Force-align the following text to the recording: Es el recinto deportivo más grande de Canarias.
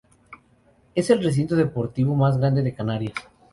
Es 0.95 1.11
el 1.11 1.23
recinto 1.23 1.55
deportivo 1.55 2.15
más 2.15 2.35
grande 2.35 2.63
de 2.63 2.73
Canarias. 2.73 3.13